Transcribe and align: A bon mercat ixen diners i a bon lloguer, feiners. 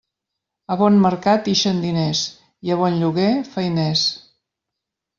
A 0.75 0.77
bon 0.79 0.97
mercat 1.03 1.51
ixen 1.53 1.85
diners 1.85 2.23
i 2.69 2.75
a 2.77 2.81
bon 2.83 3.01
lloguer, 3.05 3.31
feiners. 3.55 4.11